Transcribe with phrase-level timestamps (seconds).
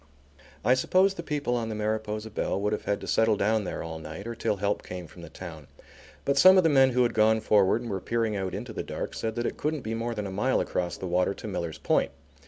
[0.65, 3.83] I suppose the people on the Mariposa Belle would have had to settle down there
[3.83, 5.67] all night or till help came from the town,
[6.25, 8.81] but some of the men who had gone forward and were peering out into the
[8.81, 11.77] dark said that it couldn't be more than a mile across the water to Miller's
[11.77, 12.09] Point.